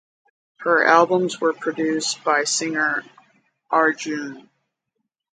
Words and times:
Her 0.61 0.83
albums 0.83 1.39
were 1.39 1.53
produced 1.53 2.23
by 2.23 2.45
singer 2.45 3.03
Arjun. 3.69 4.49